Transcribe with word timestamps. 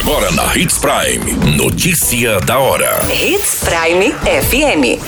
Agora 0.00 0.32
na 0.32 0.56
Hits 0.56 0.78
Prime. 0.78 1.32
Notícia 1.58 2.40
da 2.40 2.58
hora. 2.58 2.98
Hits 3.12 3.62
Prime 3.62 4.14
FM. 4.24 4.98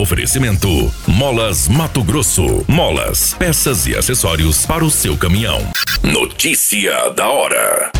Oferecimento: 0.00 0.90
Molas 1.06 1.68
Mato 1.68 2.02
Grosso. 2.02 2.64
Molas, 2.66 3.34
peças 3.34 3.86
e 3.86 3.94
acessórios 3.94 4.64
para 4.64 4.82
o 4.82 4.90
seu 4.90 5.18
caminhão. 5.18 5.60
Notícia 6.02 7.10
da 7.10 7.28
hora. 7.28 7.92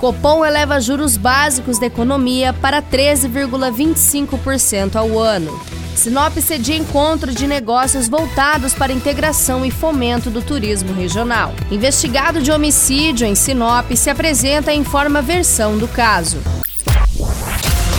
Copom 0.00 0.44
eleva 0.44 0.80
juros 0.80 1.16
básicos 1.16 1.80
da 1.80 1.86
economia 1.86 2.52
para 2.52 2.80
13,25% 2.80 4.94
ao 4.94 5.18
ano. 5.18 5.60
Sinop 5.96 6.36
cedia 6.38 6.76
encontro 6.76 7.32
de 7.32 7.46
negócios 7.46 8.08
voltados 8.08 8.74
para 8.74 8.92
integração 8.92 9.64
e 9.64 9.70
fomento 9.70 10.30
do 10.30 10.42
turismo 10.42 10.92
regional. 10.92 11.54
Investigado 11.70 12.42
de 12.42 12.50
homicídio 12.50 13.26
em 13.26 13.34
Sinop 13.34 13.90
se 13.92 14.10
apresenta 14.10 14.72
em 14.72 14.84
forma 14.84 15.22
versão 15.22 15.78
do 15.78 15.88
caso. 15.88 16.38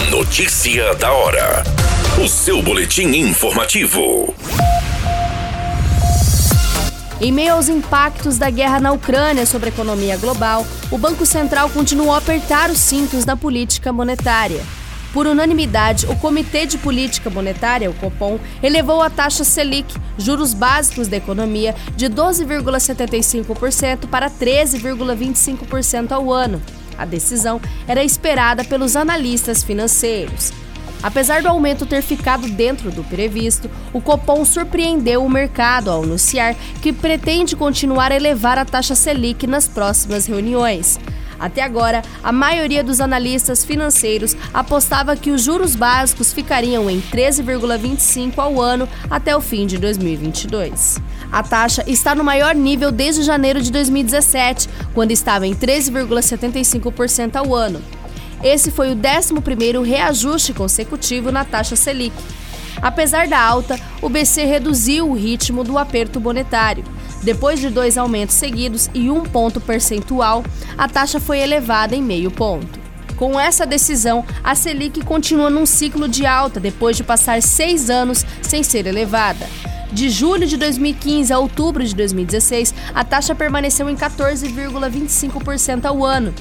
Notícia 0.09 0.93
da 0.95 1.11
hora. 1.11 1.63
O 2.23 2.27
seu 2.27 2.61
boletim 2.61 3.07
informativo. 3.07 4.33
Em 7.19 7.31
meio 7.31 7.53
aos 7.53 7.69
impactos 7.69 8.37
da 8.37 8.49
guerra 8.49 8.79
na 8.79 8.91
Ucrânia 8.91 9.45
sobre 9.45 9.69
a 9.69 9.71
economia 9.71 10.17
global, 10.17 10.67
o 10.91 10.97
Banco 10.97 11.25
Central 11.25 11.69
continuou 11.69 12.13
a 12.13 12.17
apertar 12.17 12.69
os 12.69 12.77
cintos 12.77 13.25
na 13.25 13.37
política 13.37 13.91
monetária. 13.91 14.61
Por 15.15 15.27
unanimidade, 15.27 16.05
o 16.07 16.15
Comitê 16.17 16.65
de 16.65 16.77
Política 16.77 17.29
Monetária, 17.29 17.89
o 17.89 17.93
Copom, 17.93 18.37
elevou 18.61 19.01
a 19.01 19.09
taxa 19.09 19.45
Selic, 19.45 19.95
juros 20.17 20.53
básicos 20.53 21.07
da 21.07 21.15
economia, 21.15 21.73
de 21.95 22.09
12,75% 22.09 24.09
para 24.09 24.29
13,25% 24.29 26.11
ao 26.11 26.33
ano. 26.33 26.61
A 26.97 27.05
decisão 27.05 27.61
era 27.87 28.03
esperada 28.03 28.65
pelos 28.65 28.97
analistas 28.97 29.63
financeiros. 29.63 30.51
Apesar 31.01 31.41
do 31.41 31.47
aumento 31.47 31.85
ter 31.85 32.01
ficado 32.01 32.49
dentro 32.49 32.91
do 32.91 33.05
previsto, 33.05 33.71
o 33.93 34.01
Copom 34.01 34.43
surpreendeu 34.43 35.23
o 35.23 35.29
mercado 35.29 35.89
ao 35.89 36.03
anunciar 36.03 36.57
que 36.81 36.91
pretende 36.91 37.55
continuar 37.55 38.11
a 38.11 38.17
elevar 38.17 38.57
a 38.57 38.65
taxa 38.65 38.95
Selic 38.95 39.47
nas 39.47 39.65
próximas 39.65 40.25
reuniões. 40.25 40.99
Até 41.39 41.61
agora, 41.61 42.01
a 42.23 42.31
maioria 42.31 42.83
dos 42.83 43.01
analistas 43.01 43.65
financeiros 43.65 44.35
apostava 44.53 45.15
que 45.15 45.31
os 45.31 45.43
juros 45.43 45.75
básicos 45.75 46.33
ficariam 46.33 46.89
em 46.89 47.01
13,25 47.01 48.33
ao 48.37 48.61
ano 48.61 48.87
até 49.09 49.35
o 49.35 49.41
fim 49.41 49.65
de 49.65 49.77
2022. 49.77 50.99
A 51.31 51.43
taxa 51.43 51.83
está 51.87 52.15
no 52.15 52.23
maior 52.23 52.55
nível 52.55 52.91
desde 52.91 53.23
janeiro 53.23 53.61
de 53.61 53.71
2017, 53.71 54.69
quando 54.93 55.11
estava 55.11 55.45
em 55.45 55.53
13,75% 55.53 57.35
ao 57.35 57.53
ano. 57.53 57.81
Esse 58.43 58.71
foi 58.71 58.91
o 58.91 58.95
11º 58.95 59.83
reajuste 59.83 60.53
consecutivo 60.53 61.31
na 61.31 61.43
taxa 61.43 61.75
Selic. 61.75 62.15
Apesar 62.81 63.27
da 63.27 63.39
alta, 63.39 63.79
o 64.01 64.09
BC 64.09 64.43
reduziu 64.45 65.09
o 65.09 65.13
ritmo 65.13 65.63
do 65.63 65.77
aperto 65.77 66.19
monetário. 66.19 66.83
Depois 67.25 67.59
de 67.59 67.71
dois 67.71 67.97
aumentos 67.97 68.35
seguidos 68.35 68.87
e 68.93 69.09
um 69.09 69.23
ponto 69.23 69.59
percentual, 69.59 70.43
a 70.77 70.87
taxa 70.87 71.19
foi 71.19 71.39
elevada 71.39 71.95
em 71.95 72.01
meio 72.01 72.29
ponto. 72.29 72.79
Com 73.15 73.39
essa 73.39 73.65
decisão, 73.65 74.23
a 74.43 74.53
Selic 74.53 75.03
continua 75.03 75.49
num 75.49 75.65
ciclo 75.65 76.07
de 76.07 76.23
alta 76.23 76.59
depois 76.59 76.95
de 76.95 77.03
passar 77.03 77.41
seis 77.41 77.89
anos 77.89 78.23
sem 78.43 78.61
ser 78.61 78.85
elevada. 78.85 79.49
De 79.91 80.07
julho 80.07 80.45
de 80.45 80.55
2015 80.55 81.33
a 81.33 81.39
outubro 81.39 81.83
de 81.83 81.95
2016, 81.95 82.75
a 82.93 83.03
taxa 83.03 83.33
permaneceu 83.33 83.89
em 83.89 83.95
14,25% 83.95 85.85
ao 85.85 86.05
ano. 86.05 86.31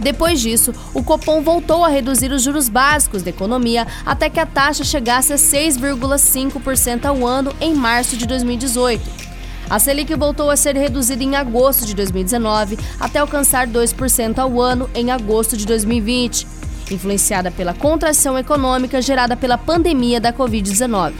Depois 0.00 0.40
disso, 0.40 0.74
o 0.92 1.00
Copom 1.00 1.42
voltou 1.42 1.84
a 1.84 1.88
reduzir 1.88 2.32
os 2.32 2.42
juros 2.42 2.68
básicos 2.68 3.22
da 3.22 3.30
economia 3.30 3.86
até 4.04 4.28
que 4.28 4.40
a 4.40 4.46
taxa 4.46 4.82
chegasse 4.82 5.32
a 5.32 5.36
6,5% 5.36 7.04
ao 7.04 7.24
ano 7.24 7.54
em 7.60 7.72
março 7.72 8.16
de 8.16 8.26
2018. 8.26 9.27
A 9.70 9.78
Selic 9.78 10.14
voltou 10.14 10.50
a 10.50 10.56
ser 10.56 10.76
reduzida 10.76 11.22
em 11.22 11.36
agosto 11.36 11.84
de 11.84 11.94
2019 11.94 12.78
até 12.98 13.18
alcançar 13.18 13.66
2% 13.66 14.38
ao 14.38 14.60
ano 14.60 14.88
em 14.94 15.10
agosto 15.10 15.56
de 15.56 15.66
2020, 15.66 16.46
influenciada 16.90 17.50
pela 17.50 17.74
contração 17.74 18.38
econômica 18.38 19.02
gerada 19.02 19.36
pela 19.36 19.58
pandemia 19.58 20.20
da 20.20 20.32
Covid-19. 20.32 21.12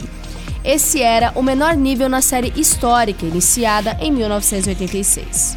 Esse 0.63 1.01
era 1.01 1.31
o 1.35 1.43
menor 1.43 1.75
nível 1.75 2.09
na 2.09 2.21
série 2.21 2.51
histórica 2.55 3.25
iniciada 3.25 3.95
em 4.01 4.11
1986. 4.11 5.55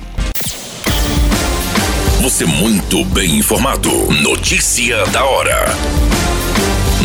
Você 2.20 2.44
muito 2.44 3.04
bem 3.06 3.38
informado. 3.38 3.90
Notícia 4.22 5.04
da 5.06 5.24
hora 5.24 6.11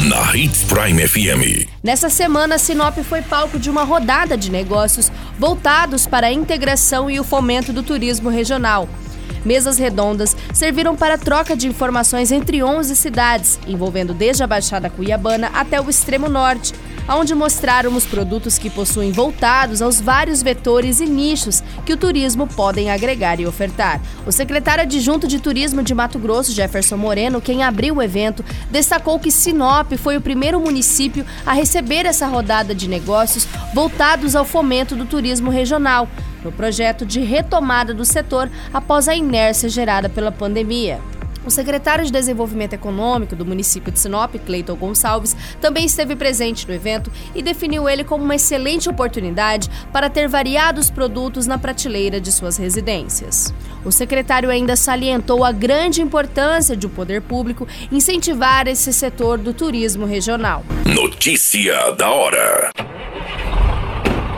na 0.07 0.33
Hits 0.33 0.63
Prime 0.63 1.05
FM. 1.05 1.67
Nessa 1.83 2.09
semana, 2.09 2.57
Sinop 2.57 2.97
foi 2.99 3.21
palco 3.21 3.59
de 3.59 3.69
uma 3.69 3.83
rodada 3.83 4.37
de 4.37 4.49
negócios 4.49 5.11
voltados 5.37 6.07
para 6.07 6.27
a 6.27 6.31
integração 6.31 7.09
e 7.09 7.19
o 7.19 7.25
fomento 7.25 7.73
do 7.73 7.83
turismo 7.83 8.29
regional. 8.29 8.87
Mesas 9.45 9.77
redondas 9.77 10.35
serviram 10.53 10.95
para 10.95 11.17
troca 11.17 11.55
de 11.55 11.67
informações 11.67 12.31
entre 12.31 12.63
11 12.63 12.95
cidades, 12.95 13.59
envolvendo 13.67 14.13
desde 14.13 14.43
a 14.43 14.47
Baixada 14.47 14.89
Cuiabana 14.89 15.49
até 15.53 15.79
o 15.79 15.89
extremo 15.89 16.27
norte, 16.27 16.73
onde 17.15 17.33
mostraram 17.33 17.95
os 17.95 18.05
produtos 18.05 18.57
que 18.57 18.69
possuem 18.69 19.11
voltados 19.11 19.81
aos 19.81 20.01
vários 20.01 20.41
vetores 20.41 20.99
e 20.99 21.05
nichos 21.05 21.63
que 21.85 21.93
o 21.93 21.97
turismo 21.97 22.47
podem 22.47 22.91
agregar 22.91 23.39
e 23.39 23.47
ofertar. 23.47 24.01
O 24.25 24.31
secretário 24.31 24.83
adjunto 24.83 25.27
de 25.27 25.39
Turismo 25.39 25.81
de 25.81 25.93
Mato 25.93 26.19
Grosso, 26.19 26.51
Jefferson 26.51 26.97
Moreno, 26.97 27.39
quem 27.39 27.63
abriu 27.63 27.95
o 27.95 28.01
evento, 28.01 28.43
destacou 28.69 29.19
que 29.19 29.31
Sinop 29.31 29.93
foi 29.93 30.17
o 30.17 30.21
primeiro 30.21 30.59
município 30.59 31.25
a 31.45 31.53
receber 31.53 32.05
essa 32.05 32.27
rodada 32.27 32.75
de 32.75 32.89
negócios 32.89 33.47
voltados 33.73 34.35
ao 34.35 34.43
fomento 34.43 34.95
do 34.95 35.05
turismo 35.05 35.49
regional, 35.49 36.07
no 36.47 36.51
projeto 36.51 37.05
de 37.05 37.19
retomada 37.19 37.93
do 37.93 38.05
setor 38.05 38.49
após 38.73 39.09
a 39.09 39.15
inércia 39.15 39.67
gerada 39.67 40.07
pela 40.07 40.31
pandemia. 40.31 40.99
O 41.45 41.51
secretário 41.51 42.03
de 42.03 42.11
Desenvolvimento 42.11 42.73
Econômico 42.73 43.33
do 43.33 43.45
município 43.45 43.91
de 43.91 43.99
Sinop, 43.99 44.35
Cleiton 44.45 44.75
Gonçalves, 44.75 45.35
também 45.61 45.85
esteve 45.85 46.13
presente 46.13 46.67
no 46.67 46.73
evento 46.73 47.09
e 47.33 47.41
definiu 47.41 47.87
ele 47.87 48.03
como 48.03 48.23
uma 48.23 48.35
excelente 48.35 48.89
oportunidade 48.89 49.69
para 49.93 50.09
ter 50.09 50.27
variados 50.27 50.89
produtos 50.89 51.47
na 51.47 51.57
prateleira 51.57 52.19
de 52.19 52.33
suas 52.33 52.57
residências. 52.57 53.53
O 53.85 53.91
secretário 53.93 54.49
ainda 54.49 54.75
salientou 54.75 55.45
a 55.45 55.53
grande 55.53 56.01
importância 56.01 56.75
de 56.75 56.85
o 56.85 56.89
poder 56.89 57.21
público 57.21 57.65
incentivar 57.89 58.67
esse 58.67 58.91
setor 58.91 59.37
do 59.37 59.53
turismo 59.53 60.05
regional. 60.05 60.65
Notícia 60.85 61.91
da 61.91 62.09
hora. 62.09 62.71